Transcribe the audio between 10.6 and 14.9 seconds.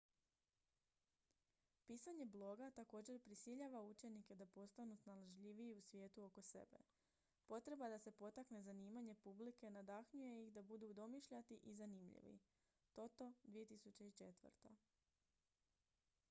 budu domišljati i zanimljivi toto 2004